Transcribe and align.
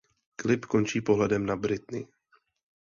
Klip 0.35 0.65
končí 0.65 1.01
pohledem 1.01 1.45
na 1.45 1.55
Britney. 1.55 2.07